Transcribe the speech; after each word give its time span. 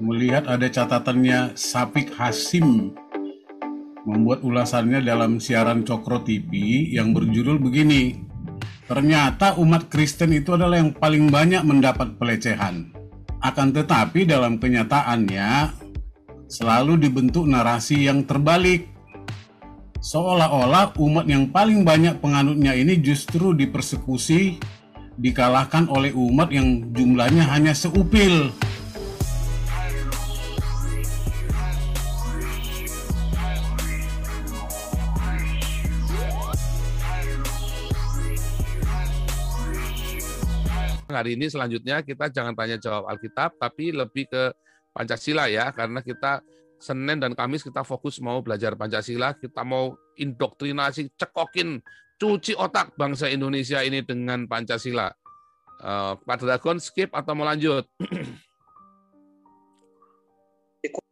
melihat 0.00 0.44
ada 0.44 0.68
catatannya 0.68 1.56
Sapik 1.56 2.12
Hasim 2.20 2.92
membuat 4.06 4.44
ulasannya 4.44 5.02
dalam 5.02 5.42
siaran 5.42 5.82
Cokro 5.82 6.22
TV 6.22 6.86
yang 6.94 7.16
berjudul 7.16 7.58
begini. 7.58 8.22
Ternyata 8.86 9.58
umat 9.58 9.90
Kristen 9.90 10.30
itu 10.30 10.54
adalah 10.54 10.78
yang 10.78 10.94
paling 10.94 11.26
banyak 11.26 11.66
mendapat 11.66 12.14
pelecehan. 12.14 12.94
Akan 13.42 13.74
tetapi 13.74 14.22
dalam 14.22 14.62
kenyataannya 14.62 15.74
selalu 16.46 17.02
dibentuk 17.02 17.50
narasi 17.50 18.06
yang 18.06 18.22
terbalik. 18.22 18.86
Seolah-olah 19.98 20.94
umat 21.02 21.26
yang 21.26 21.50
paling 21.50 21.82
banyak 21.82 22.22
penganutnya 22.22 22.78
ini 22.78 23.02
justru 23.02 23.58
dipersekusi, 23.58 24.62
dikalahkan 25.18 25.90
oleh 25.90 26.14
umat 26.14 26.54
yang 26.54 26.94
jumlahnya 26.94 27.42
hanya 27.50 27.74
seupil. 27.74 28.54
Hari 41.16 41.40
ini 41.40 41.48
selanjutnya 41.48 42.04
kita 42.04 42.28
jangan 42.28 42.52
tanya 42.52 42.76
jawab 42.76 43.08
Alkitab, 43.08 43.56
tapi 43.56 43.96
lebih 43.96 44.28
ke 44.28 44.52
Pancasila 44.92 45.48
ya, 45.48 45.72
karena 45.72 46.04
kita 46.04 46.44
Senin 46.76 47.16
dan 47.16 47.32
Kamis 47.32 47.64
kita 47.64 47.80
fokus 47.84 48.20
mau 48.20 48.44
belajar 48.44 48.76
Pancasila, 48.76 49.32
kita 49.32 49.64
mau 49.64 49.96
indoktrinasi, 50.20 51.08
cekokin, 51.16 51.80
cuci 52.20 52.52
otak 52.56 52.92
bangsa 52.96 53.32
Indonesia 53.32 53.80
ini 53.80 54.04
dengan 54.04 54.44
Pancasila. 54.44 55.08
Uh, 55.76 56.16
Pak 56.24 56.40
Dragon 56.40 56.80
skip 56.80 57.12
atau 57.12 57.36
mau 57.36 57.44
lanjut? 57.44 57.84
ikut, 60.86 61.04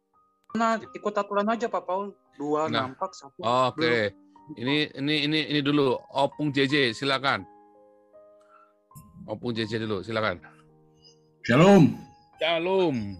nah, 0.57 0.81
ikut 0.81 1.13
aturan 1.13 1.49
aja 1.49 1.69
Pak 1.69 1.83
Paul. 1.85 2.13
Dua 2.35 2.67
nah. 2.67 2.89
nampak 2.89 3.13
satu. 3.13 3.41
Oke. 3.41 3.79
Okay. 3.79 4.01
Ini 4.61 4.93
ini 5.01 5.15
ini 5.25 5.39
ini 5.49 5.59
dulu 5.65 5.97
Opung 6.13 6.53
JJ 6.53 6.93
silakan. 6.93 7.54
Opung 9.25 9.57
JJ 9.57 9.81
dulu, 9.81 10.05
silakan. 10.05 10.37
Shalom. 11.41 11.97
Shalom. 12.37 13.17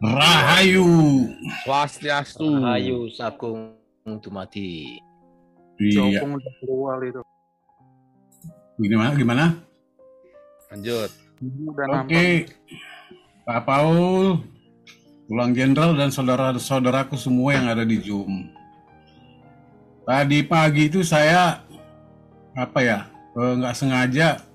Rahayu. 0.00 0.88
Swastiastu. 1.60 2.56
Rahayu 2.56 3.12
Sakung 3.12 3.76
Tumati. 4.24 4.96
Iya. 5.76 6.24
keluar 6.64 7.04
itu. 7.04 7.20
Gimana? 8.80 9.12
Gimana? 9.12 9.44
Lanjut. 10.72 11.10
Oke. 11.12 12.08
Okay. 12.08 12.32
Pak 13.44 13.68
Paul, 13.68 14.40
Tulang 15.28 15.52
Jenderal 15.52 15.92
dan 16.00 16.08
saudara-saudaraku 16.08 17.20
semua 17.20 17.52
yang 17.52 17.68
ada 17.68 17.84
di 17.84 18.00
Zoom. 18.00 18.48
Tadi 20.08 20.40
pagi 20.48 20.88
itu 20.88 21.04
saya 21.04 21.60
apa 22.56 22.78
ya 22.80 22.98
eh, 23.36 23.52
nggak 23.60 23.76
sengaja 23.76 24.51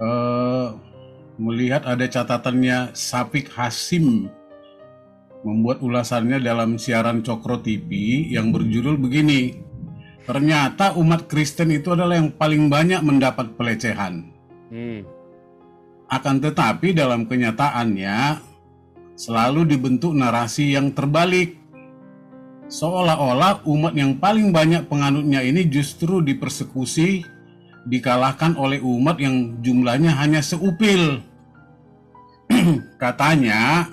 uh, 0.00 0.76
melihat 1.36 1.84
ada 1.84 2.04
catatannya 2.08 2.96
Sapik 2.96 3.52
Hasim 3.52 4.28
membuat 5.44 5.78
ulasannya 5.84 6.42
dalam 6.42 6.80
siaran 6.80 7.22
Cokro 7.22 7.62
TV 7.62 8.24
yang 8.32 8.50
berjudul 8.50 8.98
begini. 8.98 9.62
Ternyata 10.26 10.98
umat 10.98 11.30
Kristen 11.30 11.70
itu 11.70 11.94
adalah 11.94 12.18
yang 12.18 12.34
paling 12.34 12.66
banyak 12.66 12.98
mendapat 12.98 13.54
pelecehan. 13.54 14.26
Hmm. 14.74 15.06
Akan 16.10 16.42
tetapi 16.42 16.90
dalam 16.90 17.30
kenyataannya 17.30 18.42
selalu 19.14 19.70
dibentuk 19.70 20.18
narasi 20.18 20.74
yang 20.74 20.90
terbalik. 20.90 21.54
Seolah-olah 22.66 23.62
umat 23.70 23.94
yang 23.94 24.18
paling 24.18 24.50
banyak 24.50 24.90
penganutnya 24.90 25.38
ini 25.46 25.70
justru 25.70 26.18
dipersekusi 26.18 27.22
dikalahkan 27.86 28.58
oleh 28.58 28.82
umat 28.82 29.16
yang 29.22 29.58
jumlahnya 29.62 30.12
hanya 30.18 30.42
seupil. 30.42 31.22
Katanya, 33.02 33.90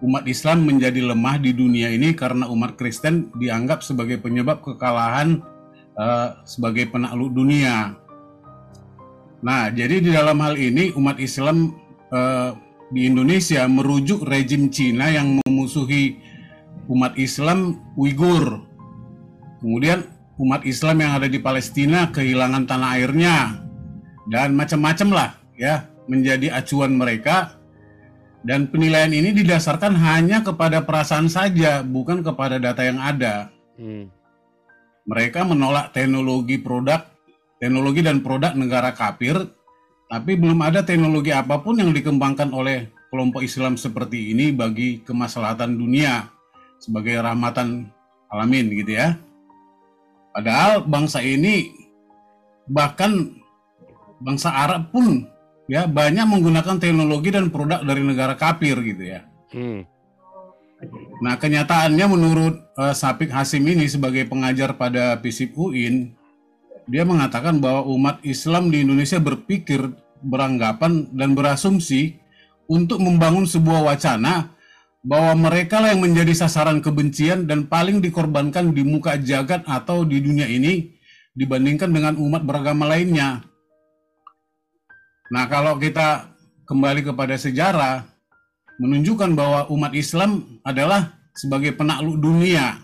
umat 0.00 0.24
Islam 0.30 0.66
menjadi 0.66 1.02
lemah 1.02 1.36
di 1.42 1.50
dunia 1.50 1.90
ini 1.90 2.14
karena 2.14 2.46
umat 2.46 2.78
Kristen 2.78 3.34
dianggap 3.34 3.82
sebagai 3.82 4.22
penyebab 4.22 4.62
kekalahan 4.62 5.42
uh, 5.98 6.40
sebagai 6.46 6.86
penakluk 6.88 7.32
dunia. 7.34 7.96
Nah, 9.42 9.68
jadi 9.70 10.00
di 10.00 10.10
dalam 10.14 10.40
hal 10.40 10.56
ini 10.56 10.92
umat 10.96 11.20
Islam 11.20 11.76
uh, 12.10 12.56
di 12.90 13.10
Indonesia 13.10 13.66
merujuk 13.66 14.22
rejim 14.24 14.70
Cina 14.70 15.10
yang 15.10 15.42
memusuhi 15.42 16.18
umat 16.86 17.18
Islam 17.18 17.82
Uighur. 17.98 18.62
Kemudian 19.58 20.06
umat 20.36 20.62
Islam 20.68 21.00
yang 21.00 21.12
ada 21.16 21.28
di 21.28 21.40
Palestina 21.40 22.12
kehilangan 22.12 22.68
tanah 22.68 22.90
airnya 23.00 23.36
dan 24.28 24.52
macam-macam 24.52 25.08
lah 25.12 25.30
ya 25.56 25.88
menjadi 26.06 26.52
acuan 26.52 26.94
mereka 26.94 27.56
dan 28.46 28.70
penilaian 28.70 29.10
ini 29.10 29.34
didasarkan 29.34 29.96
hanya 29.96 30.44
kepada 30.44 30.84
perasaan 30.84 31.26
saja 31.26 31.82
bukan 31.82 32.22
kepada 32.22 32.62
data 32.62 32.84
yang 32.86 33.02
ada. 33.02 33.50
Hmm. 33.74 34.06
Mereka 35.06 35.42
menolak 35.46 35.90
teknologi 35.90 36.60
produk 36.60 37.02
teknologi 37.56 38.04
dan 38.04 38.20
produk 38.20 38.52
negara 38.52 38.92
kafir 38.92 39.34
tapi 40.06 40.38
belum 40.38 40.62
ada 40.62 40.86
teknologi 40.86 41.34
apa 41.34 41.58
pun 41.58 41.80
yang 41.80 41.90
dikembangkan 41.90 42.54
oleh 42.54 42.92
kelompok 43.10 43.42
Islam 43.42 43.74
seperti 43.74 44.36
ini 44.36 44.54
bagi 44.54 45.02
kemaslahatan 45.02 45.74
dunia 45.74 46.30
sebagai 46.78 47.18
rahmatan 47.18 47.90
alamin 48.30 48.70
gitu 48.76 48.94
ya. 48.94 49.18
Padahal 50.36 50.84
bangsa 50.84 51.24
ini 51.24 51.72
bahkan 52.68 53.40
bangsa 54.20 54.52
Arab 54.52 54.92
pun 54.92 55.24
ya 55.64 55.88
banyak 55.88 56.28
menggunakan 56.28 56.76
teknologi 56.76 57.32
dan 57.32 57.48
produk 57.48 57.80
dari 57.80 58.04
negara 58.04 58.36
kafir 58.36 58.76
gitu 58.84 59.16
ya. 59.16 59.24
Hmm. 59.56 59.88
Nah 61.24 61.40
kenyataannya 61.40 62.04
menurut 62.04 62.54
uh, 62.76 62.92
Sapik 62.92 63.32
Hasim 63.32 63.64
ini 63.64 63.88
sebagai 63.88 64.28
pengajar 64.28 64.76
pada 64.76 65.16
FISIP 65.24 65.56
UIN, 65.56 66.12
dia 66.84 67.08
mengatakan 67.08 67.56
bahwa 67.56 67.88
umat 67.96 68.20
Islam 68.20 68.68
di 68.68 68.84
Indonesia 68.84 69.16
berpikir, 69.16 69.88
beranggapan 70.20 71.16
dan 71.16 71.32
berasumsi 71.32 72.20
untuk 72.68 73.00
membangun 73.00 73.48
sebuah 73.48 73.88
wacana 73.88 74.52
bahwa 75.06 75.46
mereka 75.48 75.78
lah 75.78 75.94
yang 75.94 76.02
menjadi 76.02 76.34
sasaran 76.34 76.82
kebencian 76.82 77.46
dan 77.46 77.70
paling 77.70 78.02
dikorbankan 78.02 78.74
di 78.74 78.82
muka 78.82 79.14
jagat 79.14 79.62
atau 79.62 80.02
di 80.02 80.18
dunia 80.18 80.50
ini 80.50 80.98
dibandingkan 81.38 81.94
dengan 81.94 82.18
umat 82.18 82.42
beragama 82.42 82.90
lainnya. 82.90 83.46
Nah, 85.30 85.46
kalau 85.46 85.78
kita 85.78 86.34
kembali 86.66 87.06
kepada 87.06 87.38
sejarah 87.38 88.02
menunjukkan 88.82 89.30
bahwa 89.38 89.70
umat 89.70 89.94
Islam 89.94 90.58
adalah 90.66 91.14
sebagai 91.38 91.78
penakluk 91.78 92.18
dunia 92.18 92.82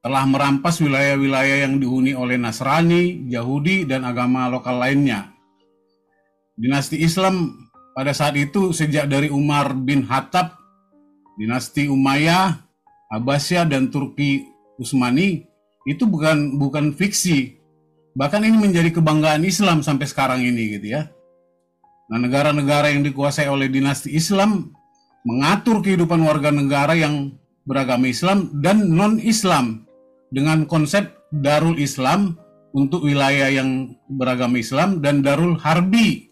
telah 0.00 0.24
merampas 0.24 0.80
wilayah-wilayah 0.80 1.68
yang 1.68 1.76
dihuni 1.76 2.16
oleh 2.16 2.40
Nasrani, 2.40 3.28
Yahudi, 3.28 3.84
dan 3.84 4.08
agama 4.08 4.48
lokal 4.48 4.80
lainnya. 4.80 5.36
Dinasti 6.56 6.96
Islam 7.04 7.68
pada 7.92 8.16
saat 8.16 8.40
itu 8.40 8.72
sejak 8.72 9.04
dari 9.04 9.28
Umar 9.28 9.76
bin 9.76 10.08
Khattab 10.08 10.55
dinasti 11.36 11.86
Umayyah, 11.86 12.56
Abbasiyah 13.12 13.68
dan 13.68 13.92
Turki 13.92 14.48
Utsmani 14.80 15.46
itu 15.86 16.04
bukan 16.08 16.58
bukan 16.58 16.92
fiksi. 16.96 17.60
Bahkan 18.16 18.42
ini 18.42 18.56
menjadi 18.56 18.90
kebanggaan 18.96 19.44
Islam 19.44 19.84
sampai 19.84 20.08
sekarang 20.08 20.40
ini 20.40 20.80
gitu 20.80 20.96
ya. 20.96 21.12
Nah, 22.08 22.18
negara-negara 22.22 22.90
yang 22.90 23.04
dikuasai 23.04 23.46
oleh 23.46 23.68
dinasti 23.68 24.14
Islam 24.16 24.72
mengatur 25.26 25.82
kehidupan 25.84 26.22
warga 26.22 26.54
negara 26.54 26.96
yang 26.96 27.34
beragama 27.66 28.08
Islam 28.08 28.48
dan 28.62 28.94
non-Islam 28.94 29.84
dengan 30.30 30.64
konsep 30.64 31.12
Darul 31.34 31.76
Islam 31.76 32.38
untuk 32.72 33.04
wilayah 33.04 33.50
yang 33.50 33.98
beragama 34.06 34.62
Islam 34.62 35.02
dan 35.02 35.20
Darul 35.20 35.58
Harbi 35.58 36.30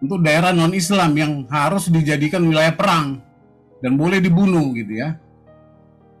untuk 0.00 0.24
daerah 0.24 0.50
non-Islam 0.50 1.12
yang 1.14 1.32
harus 1.52 1.92
dijadikan 1.92 2.42
wilayah 2.48 2.72
perang 2.72 3.20
dan 3.82 3.98
boleh 3.98 4.22
dibunuh 4.22 4.70
gitu 4.72 5.02
ya. 5.02 5.18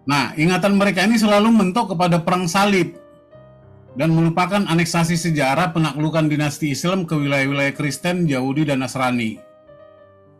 Nah, 0.02 0.34
ingatan 0.34 0.74
mereka 0.74 1.06
ini 1.06 1.14
selalu 1.14 1.54
mentok 1.54 1.94
kepada 1.94 2.18
perang 2.18 2.50
salib 2.50 2.98
dan 3.94 4.10
melupakan 4.10 4.66
aneksasi 4.66 5.14
sejarah 5.14 5.70
penaklukan 5.70 6.26
dinasti 6.26 6.74
Islam 6.74 7.06
ke 7.06 7.14
wilayah-wilayah 7.14 7.70
Kristen, 7.76 8.26
Yahudi, 8.26 8.66
dan 8.66 8.82
Nasrani. 8.82 9.38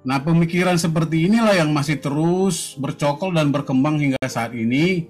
Nah, 0.03 0.19
pemikiran 0.19 0.75
seperti 0.75 1.31
inilah 1.31 1.55
yang 1.63 1.71
masih 1.71 2.03
terus 2.03 2.75
bercokol 2.75 3.31
dan 3.39 3.55
berkembang 3.55 4.03
hingga 4.03 4.19
saat 4.27 4.51
ini 4.51 5.07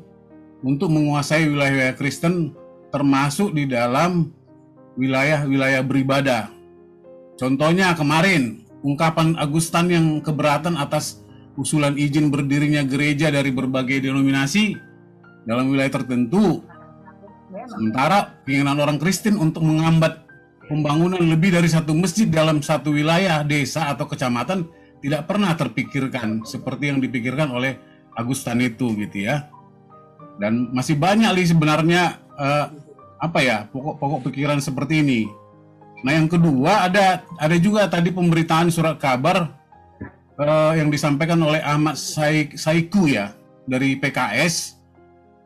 untuk 0.61 0.93
menguasai 0.93 1.49
wilayah-wilayah 1.49 1.97
Kristen 1.97 2.53
termasuk 2.93 3.57
di 3.57 3.65
dalam 3.65 4.29
wilayah-wilayah 5.01 5.81
beribadah. 5.81 6.53
Contohnya 7.41 7.97
kemarin, 7.97 8.69
ungkapan 8.85 9.33
Agustan 9.41 9.89
yang 9.89 10.07
keberatan 10.21 10.77
atas 10.77 11.22
usulan 11.57 11.97
izin 11.97 12.33
berdirinya 12.33 12.85
gereja 12.85 13.29
dari 13.29 13.53
berbagai 13.53 14.01
denominasi 14.05 14.77
dalam 15.45 15.69
wilayah 15.73 15.93
tertentu. 15.93 16.65
Sementara 17.69 18.41
keinginan 18.49 18.81
orang 18.81 18.97
Kristen 18.97 19.37
untuk 19.37 19.61
mengambat 19.69 20.25
pembangunan 20.67 21.21
lebih 21.21 21.53
dari 21.53 21.69
satu 21.69 21.93
masjid 21.93 22.25
dalam 22.25 22.65
satu 22.65 22.97
wilayah, 22.97 23.45
desa 23.45 23.93
atau 23.93 24.09
kecamatan 24.09 24.65
tidak 25.05 25.29
pernah 25.29 25.53
terpikirkan 25.53 26.47
seperti 26.49 26.89
yang 26.89 26.99
dipikirkan 27.03 27.53
oleh 27.53 27.77
Agustan 28.17 28.61
itu 28.65 28.93
gitu 28.97 29.29
ya. 29.29 29.53
Dan 30.41 30.73
masih 30.73 30.97
banyak 30.97 31.29
nih 31.29 31.47
sebenarnya 31.53 32.03
eh, 32.41 32.67
apa 33.21 33.39
ya 33.45 33.69
pokok-pokok 33.69 34.33
pikiran 34.33 34.59
seperti 34.59 35.05
ini. 35.05 35.21
Nah 36.03 36.13
yang 36.19 36.27
kedua 36.27 36.89
ada 36.91 37.23
ada 37.39 37.57
juga 37.61 37.87
tadi 37.87 38.11
pemberitaan 38.11 38.73
surat 38.73 38.99
kabar 38.99 39.62
uh, 40.39 40.73
yang 40.77 40.89
disampaikan 40.89 41.41
oleh 41.43 41.61
Ahmad 41.61 41.99
Saiku 41.99 43.11
ya 43.11 43.35
dari 43.69 43.99
PKS 43.99 44.79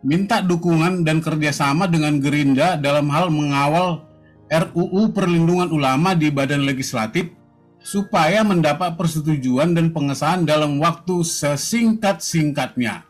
minta 0.06 0.38
dukungan 0.44 1.02
dan 1.02 1.18
kerjasama 1.18 1.90
dengan 1.90 2.22
Gerinda 2.22 2.78
dalam 2.78 3.10
hal 3.10 3.32
mengawal 3.32 4.06
RUU 4.46 5.10
Perlindungan 5.10 5.74
Ulama 5.74 6.14
di 6.14 6.30
Badan 6.30 6.62
Legislatif 6.62 7.34
supaya 7.82 8.42
mendapat 8.46 8.94
persetujuan 8.94 9.74
dan 9.74 9.90
pengesahan 9.90 10.46
dalam 10.46 10.78
waktu 10.78 11.22
sesingkat-singkatnya. 11.22 13.06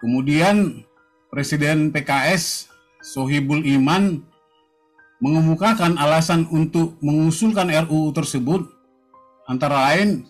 Kemudian 0.00 0.84
Presiden 1.28 1.92
PKS 1.92 2.72
Sohibul 3.04 3.60
Iman 3.68 4.24
mengemukakan 5.20 6.00
alasan 6.00 6.48
untuk 6.48 6.96
mengusulkan 7.04 7.68
RUU 7.68 8.16
tersebut 8.16 8.77
antara 9.48 9.90
lain 9.90 10.28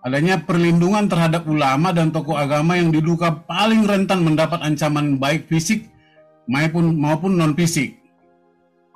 adanya 0.00 0.40
perlindungan 0.40 1.06
terhadap 1.06 1.44
ulama 1.44 1.92
dan 1.92 2.08
tokoh 2.08 2.34
agama 2.34 2.80
yang 2.80 2.88
diduga 2.88 3.44
paling 3.44 3.84
rentan 3.84 4.24
mendapat 4.24 4.64
ancaman 4.64 5.20
baik 5.20 5.44
fisik 5.46 5.92
maupun 6.48 6.96
maupun 6.96 7.36
non 7.36 7.52
fisik. 7.52 8.00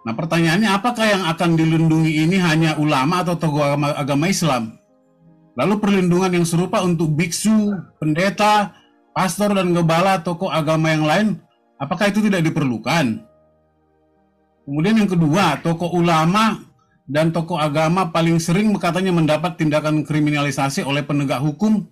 Nah 0.05 0.17
pertanyaannya 0.17 0.69
apakah 0.69 1.07
yang 1.07 1.25
akan 1.29 1.57
dilindungi 1.57 2.25
ini 2.25 2.37
hanya 2.41 2.77
ulama 2.81 3.25
atau 3.25 3.37
tokoh 3.37 3.61
agama, 3.61 3.93
agama 3.97 4.25
Islam? 4.29 4.81
Lalu 5.55 5.75
perlindungan 5.79 6.35
yang 6.35 6.47
serupa 6.49 6.83
untuk 6.83 7.15
biksu, 7.15 7.73
pendeta, 8.03 8.75
pastor 9.15 9.55
dan 9.55 9.71
gembala 9.71 10.19
tokoh 10.21 10.51
agama 10.51 10.91
yang 10.91 11.05
lain, 11.07 11.27
apakah 11.79 12.11
itu 12.11 12.21
tidak 12.27 12.43
diperlukan? 12.43 13.23
Kemudian 14.65 15.05
yang 15.05 15.09
kedua, 15.09 15.61
tokoh 15.63 15.95
ulama 15.95 16.59
dan 17.05 17.33
tokoh 17.33 17.61
agama 17.61 18.09
paling 18.09 18.41
sering 18.41 18.73
katanya 18.81 19.13
mendapat 19.13 19.61
tindakan 19.61 20.05
kriminalisasi 20.09 20.81
oleh 20.85 21.05
penegak 21.05 21.41
hukum 21.41 21.85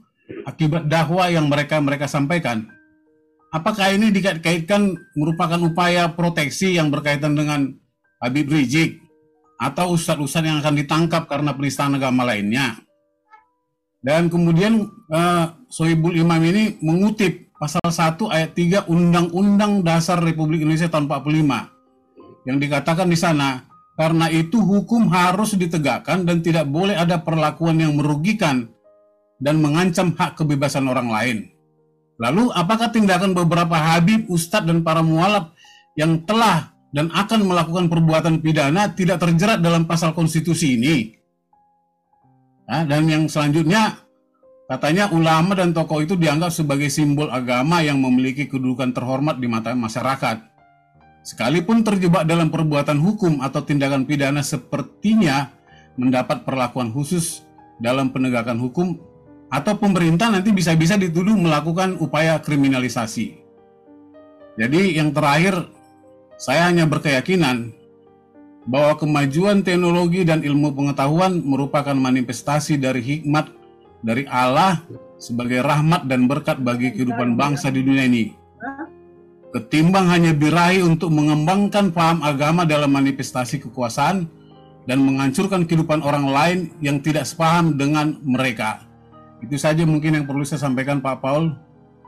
akibat 0.48 0.88
dakwah 0.88 1.28
yang 1.28 1.48
mereka 1.52 1.76
mereka 1.78 2.08
sampaikan. 2.08 2.64
Apakah 3.52 3.92
ini 3.92 4.08
dikaitkan 4.08 4.96
merupakan 5.12 5.60
upaya 5.60 6.08
proteksi 6.16 6.80
yang 6.80 6.88
berkaitan 6.88 7.36
dengan 7.36 7.68
Habib 8.24 8.48
Rizik 8.48 8.96
atau 9.60 9.92
ustadz-ustadz 9.92 10.48
yang 10.48 10.58
akan 10.64 10.80
ditangkap 10.80 11.28
karena 11.28 11.52
penistaan 11.52 11.92
agama 12.00 12.24
lainnya? 12.24 12.80
Dan 14.00 14.32
kemudian 14.32 14.88
uh, 15.12 15.52
Sohibul 15.68 16.16
Imam 16.16 16.40
ini 16.40 16.80
mengutip 16.80 17.52
pasal 17.60 17.84
1 17.84 18.18
ayat 18.32 18.50
3 18.56 18.88
Undang-Undang 18.88 19.84
Dasar 19.84 20.18
Republik 20.18 20.64
Indonesia 20.64 20.88
tahun 20.88 21.06
45 21.06 22.48
yang 22.50 22.58
dikatakan 22.58 23.06
di 23.06 23.14
sana, 23.14 23.62
karena 23.96 24.32
itu 24.32 24.56
hukum 24.56 25.12
harus 25.12 25.52
ditegakkan 25.52 26.24
dan 26.24 26.40
tidak 26.40 26.64
boleh 26.68 26.96
ada 26.96 27.20
perlakuan 27.20 27.76
yang 27.76 27.92
merugikan 27.96 28.72
dan 29.42 29.58
mengancam 29.58 30.14
hak 30.16 30.38
kebebasan 30.38 30.88
orang 30.88 31.08
lain. 31.10 31.38
Lalu 32.22 32.54
apakah 32.54 32.94
tindakan 32.94 33.34
beberapa 33.34 33.74
habib, 33.74 34.30
ustadz, 34.30 34.70
dan 34.70 34.86
para 34.86 35.02
mualaf 35.02 35.50
yang 35.98 36.22
telah 36.22 36.70
dan 36.94 37.10
akan 37.10 37.50
melakukan 37.50 37.90
perbuatan 37.90 38.38
pidana 38.38 38.92
tidak 38.94 39.18
terjerat 39.18 39.58
dalam 39.58 39.88
pasal 39.88 40.14
konstitusi 40.14 40.78
ini? 40.78 41.18
Nah, 42.70 42.86
dan 42.86 43.10
yang 43.10 43.26
selanjutnya, 43.26 43.98
katanya 44.70 45.10
ulama 45.10 45.58
dan 45.58 45.74
tokoh 45.74 46.06
itu 46.06 46.14
dianggap 46.14 46.54
sebagai 46.54 46.88
simbol 46.88 47.26
agama 47.28 47.82
yang 47.82 47.98
memiliki 47.98 48.46
kedudukan 48.46 48.94
terhormat 48.94 49.42
di 49.42 49.50
mata 49.50 49.74
masyarakat. 49.74 50.51
Sekalipun 51.22 51.86
terjebak 51.86 52.26
dalam 52.26 52.50
perbuatan 52.50 52.98
hukum 52.98 53.46
atau 53.46 53.62
tindakan 53.62 54.02
pidana 54.02 54.42
sepertinya 54.42 55.54
mendapat 55.94 56.42
perlakuan 56.42 56.90
khusus 56.90 57.46
dalam 57.78 58.10
penegakan 58.10 58.58
hukum 58.58 58.98
atau 59.46 59.78
pemerintah 59.78 60.34
nanti 60.34 60.50
bisa-bisa 60.50 60.98
dituduh 60.98 61.38
melakukan 61.38 61.94
upaya 62.02 62.42
kriminalisasi. 62.42 63.38
Jadi 64.58 64.98
yang 64.98 65.14
terakhir 65.14 65.70
saya 66.42 66.66
hanya 66.66 66.90
berkeyakinan 66.90 67.70
bahwa 68.66 68.98
kemajuan 68.98 69.62
teknologi 69.62 70.26
dan 70.26 70.42
ilmu 70.42 70.74
pengetahuan 70.74 71.38
merupakan 71.38 71.94
manifestasi 71.94 72.82
dari 72.82 72.98
hikmat 72.98 73.46
dari 74.02 74.26
Allah 74.26 74.82
sebagai 75.22 75.62
rahmat 75.62 76.10
dan 76.10 76.26
berkat 76.26 76.58
bagi 76.58 76.90
kehidupan 76.90 77.38
bangsa 77.38 77.70
di 77.70 77.86
dunia 77.86 78.10
ini 78.10 78.41
ketimbang 79.52 80.08
hanya 80.08 80.32
birahi 80.32 80.80
untuk 80.80 81.12
mengembangkan 81.12 81.92
paham 81.92 82.24
agama 82.24 82.64
dalam 82.64 82.88
manifestasi 82.88 83.60
kekuasaan 83.68 84.24
dan 84.88 84.98
menghancurkan 84.98 85.68
kehidupan 85.68 86.00
orang 86.02 86.26
lain 86.26 86.58
yang 86.80 86.98
tidak 86.98 87.28
sepaham 87.28 87.76
dengan 87.76 88.18
mereka. 88.24 88.82
Itu 89.44 89.60
saja 89.60 89.84
mungkin 89.84 90.16
yang 90.16 90.24
perlu 90.26 90.42
saya 90.42 90.64
sampaikan 90.64 91.04
Pak 91.04 91.20
Paul 91.20 91.52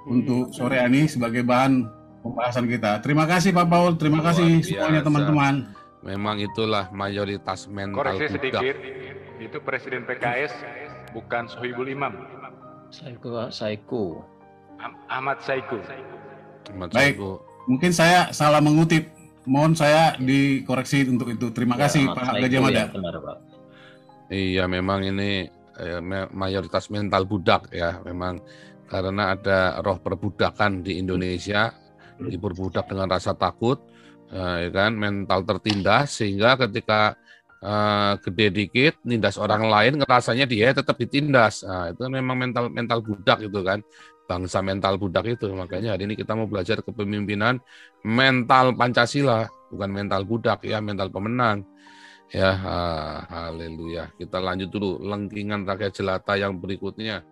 untuk 0.09 0.51
sore 0.57 0.81
ini 0.83 1.07
sebagai 1.07 1.45
bahan 1.45 1.85
pembahasan 2.25 2.65
kita. 2.67 3.05
Terima 3.05 3.29
kasih 3.29 3.53
Pak 3.53 3.67
Paul, 3.69 4.01
terima 4.01 4.25
kasih 4.25 4.65
semuanya 4.65 5.05
teman-teman. 5.05 5.55
Memang 6.05 6.37
itulah 6.41 6.93
mayoritas 6.93 7.65
mental 7.69 8.05
Koreksi 8.05 8.37
sedikit, 8.37 8.77
itu 9.41 9.57
Presiden 9.65 10.05
PKS 10.05 10.53
bukan 11.17 11.49
Sohibul 11.49 11.89
Imam. 11.89 12.13
Saiku, 12.93 13.49
Saiku. 13.49 14.21
Ahmad 15.09 15.41
Saiku. 15.41 15.81
Baik, 16.73 17.21
mungkin 17.69 17.91
saya 17.93 18.33
salah 18.33 18.65
mengutip. 18.65 19.13
Mohon 19.45 19.77
saya 19.77 20.17
dikoreksi 20.17 21.05
untuk 21.05 21.29
itu. 21.29 21.53
Terima 21.53 21.77
ya, 21.77 21.85
kasih 21.85 22.09
Pak 22.09 22.41
Gajah 22.41 22.61
Mada. 22.65 22.81
Ya, 22.81 22.87
benar, 22.89 23.15
Pak. 23.21 23.37
Iya, 24.33 24.65
memang 24.65 25.05
ini 25.05 25.53
eh, 25.77 26.01
mayoritas 26.33 26.89
mental 26.89 27.29
budak 27.29 27.69
ya, 27.69 28.01
memang 28.09 28.41
karena 28.89 29.37
ada 29.37 29.85
roh 29.85 30.01
perbudakan 30.01 30.81
di 30.81 30.97
Indonesia, 30.97 31.77
diperbudak 32.17 32.89
dengan 32.89 33.13
rasa 33.13 33.37
takut, 33.37 33.85
eh, 34.33 34.69
ya 34.69 34.71
kan, 34.73 34.97
mental 34.97 35.45
tertindas 35.45 36.25
sehingga 36.25 36.57
ketika 36.57 37.21
uh, 37.65 38.21
gede 38.21 38.47
dikit, 38.53 38.95
nindas 39.09 39.41
orang 39.41 39.65
lain, 39.67 39.97
ngerasanya 39.97 40.45
dia 40.45 40.77
tetap 40.77 41.01
ditindas. 41.01 41.65
Nah, 41.65 41.91
itu 41.91 42.05
memang 42.07 42.37
mental 42.37 42.69
mental 42.69 43.01
budak 43.01 43.41
itu 43.41 43.61
kan 43.65 43.81
bangsa 44.29 44.61
mental 44.61 45.01
budak 45.01 45.25
itu. 45.25 45.49
Makanya 45.51 45.97
hari 45.97 46.05
ini 46.05 46.15
kita 46.15 46.37
mau 46.37 46.45
belajar 46.45 46.85
kepemimpinan 46.85 47.59
mental 48.05 48.77
Pancasila, 48.77 49.49
bukan 49.73 49.91
mental 49.91 50.29
budak 50.29 50.61
ya, 50.63 50.85
mental 50.85 51.09
pemenang. 51.09 51.65
Ya, 52.33 52.51
haleluya. 53.31 54.11
Kita 54.19 54.43
lanjut 54.43 54.69
dulu 54.73 54.99
lengkingan 55.07 55.63
rakyat 55.65 55.93
jelata 56.03 56.35
yang 56.35 56.59
berikutnya. 56.59 57.23